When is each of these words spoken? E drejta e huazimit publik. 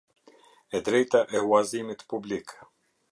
E 0.75 0.77
drejta 0.85 1.19
e 1.37 1.39
huazimit 1.45 2.01
publik. 2.11 2.47